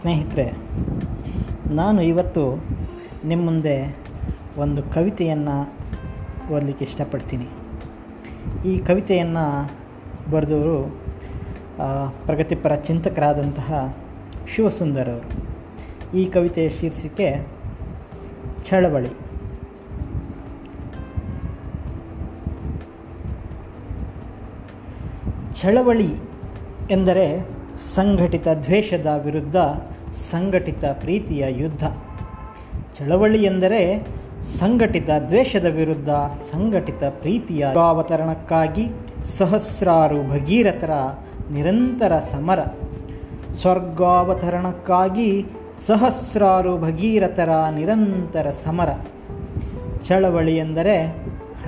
ಸ್ನೇಹಿತರೆ, 0.00 0.44
ನಾನು 1.74 2.00
ಇವತ್ತು 2.02 2.42
ನಿಮ್ಮ 3.24 3.44
ಮುಂದೆ 3.44 3.74
ಒಂದು 4.58 4.82
ಕವಿತೆಯನ್ನು 4.94 5.56
ಓದಲಿಕ್ಕೆ 6.52 6.84
ಇಷ್ಟಪಡ್ತೀನಿ. 6.84 7.48
ಈ 8.68 8.72
ಕವಿತೆಯನ್ನು 8.78 9.46
ಬರೆದವರು 10.30 10.78
ಪ್ರಗತಿಪರ 12.26 12.74
ಚಿಂತಕರಾದಂತಹ 12.88 13.96
ಶಿವಸುಂದರ್ 14.54 15.10
ಅವರು. 15.10 15.28
ಈ 16.18 16.24
ಕವಿತೆಯ 16.30 16.68
ಶೀರ್ಷಿಕೆ 16.68 17.28
ಚಳವಳಿ. 18.68 19.12
ಚಳವಳಿ 25.60 26.12
ಎಂದರೆ 26.90 27.28
ಸಂಘಟಿತ 27.94 28.48
ದ್ವೇಷದ 28.48 29.20
ವಿರುದ್ಧ 29.24 29.56
ಸಂಘಟಿತ 30.30 30.84
ಪ್ರೀತಿಯ 30.84 31.44
ಯುದ್ಧ. 31.48 31.86
ಚಳವಳಿ 32.98 33.42
ಎಂದರೆ 33.42 34.06
ಸಂಘಟಿತ 34.58 35.10
ದ್ವೇಷದ 35.28 35.66
ವಿರುದ್ಧ 35.66 36.08
ಸಂಘಟಿತ 36.52 37.04
ಪ್ರೀತಿಯ 37.04 37.66
ಅವತರಣಕ್ಕಾಗಿ 37.74 38.88
ಸಹಸ್ರಾರು 39.38 40.30
ಭಗೀರಥರ 40.30 40.90
ನಿರಂತರ 41.52 42.18
ಸಮರ. 42.18 42.60
ಸ್ವರ್ಗಾವತರಣಕ್ಕಾಗಿ 43.60 45.46
ಸಹಸ್ರಾರು 45.86 46.78
ಭಗೀರಥರ 46.78 47.48
ನಿರಂತರ 47.74 48.46
ಸಮರ. 48.64 48.88
ಚಳವಳಿ 50.08 50.56
ಎಂದರೆ 50.56 51.06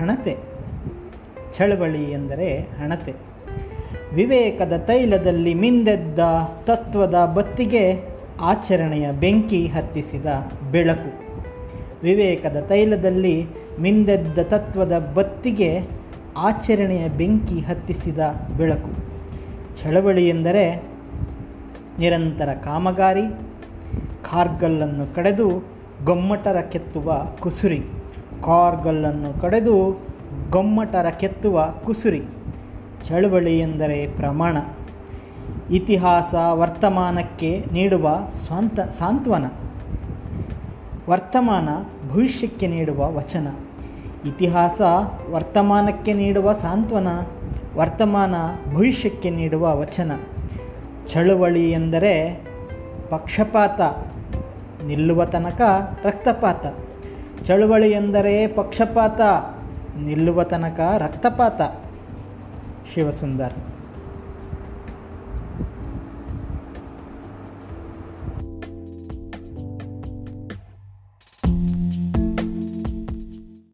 ಹಣತೆ. 0.01 0.37
ಚಳವಳಿ 1.59 2.05
ಎಂದರೆ 2.05 2.57
ಹಣತೆ. 2.57 3.15
ವಿವೇಕದ 4.15 4.85
ತೈಲದಲ್ಲಿ 4.87 5.55
ಮಿಂದೆದ್ದ 5.55 6.19
ತತ್ವದ 6.67 7.33
ಬತ್ತಿಗೆ 7.35 8.05
ಆಚರಣೆಯ 8.41 9.13
ಬೆಂಕಿ 9.13 9.67
ಹತ್ತಿಸಿದ 9.67 10.27
ಬೆಳಕು. 10.71 11.21
ವಿವೇಕದ 12.03 12.65
ತೈಲದಲ್ಲಿ 12.69 13.47
ಮಿಂದೆದ್ದ 13.81 14.39
ತತ್ವದ 14.39 15.13
ಬತ್ತಿಗೆ 15.15 15.81
ಆಚರಣೆಯ 16.37 17.09
ಬೆಂಕಿ 17.09 17.61
ಹತ್ತಿಸಿದ 17.61 18.19
ಬೆಳಕು. 18.57 18.91
ಚಳವಳಿ 19.83 20.29
ಎಂದರೆ 20.29 20.83
ನಿರಂತರ 21.99 22.49
ಕಾಮಗಾರಿ, 22.65 23.23
ಕಾರ್ಗಲ್ಲನ್ನು 24.31 25.15
ಕಡೆದು 25.15 25.63
ಗೊಮ್ಮಟರ 26.05 26.61
ಕೆತ್ತುವ 26.61 27.23
ಕುಸುರಿ. 27.41 27.81
ಕಾರ್ಗಲ್ಲನ್ನು 28.45 29.41
ಕಡೆದು 29.41 30.01
ಗೊಮ್ಮಟರ 30.51 31.07
ಕೆತ್ತುವ 31.11 31.69
ಕುಸುರಿ. 31.85 32.23
ಚಳವಳಿ 33.05 33.59
ಎಂದರೆ 33.59 34.07
ಪ್ರಮಾಣ. 34.07 34.57
ಇತಿಹಾಸ 35.71 36.35
ವರ್ತಮಾನಕ್ಕೆ 36.51 37.65
ನೀಡುವ 37.73 38.19
ಸ್ವಂತ 38.47 38.81
ಸಾಂತ್ವನ. 38.81 39.45
ವರ್ತಮಾನ 41.11 41.69
ಭವಿಷ್ಯಕ್ಕೆ 42.09 42.67
ನೀಡುವ 42.67 43.13
ವಚನ. 43.13 43.49
ಇತಿಹಾಸ 44.25 44.81
ವರ್ತಮಾನಕ್ಕೆ 45.31 46.13
ನೀಡುವ 46.13 46.53
ಸಾಂತ್ವನ. 46.53 47.09
ವರ್ತಮಾನ 47.77 48.35
ಭವಿಷ್ಯಕ್ಕೆ 48.75 49.31
ನೀಡುವ 49.31 49.81
ವಚನ. 49.81 50.13
ಚಳುವಳಿ 51.07 51.71
ಎಂದರೆ 51.71 52.47
ಪಕ್ಷಪಾತ. 53.11 53.81
ನಿಲ್ಲುವ 54.85 55.25
ತನಕ 55.25 55.61
ರಕ್ತಪಾತ. 56.05 56.67
ಚಳುವಳಿ 57.45 57.91
ಎಂದರೆ 57.91 58.47
ಪಕ್ಷಪಾತ. 58.47 59.21
ನಿಲ್ಲುವ 60.05 60.43
ತನಕ 60.43 60.81
ರಕ್ತಪಾತ. 60.99 61.61
शिवसुंदर। 62.95 63.70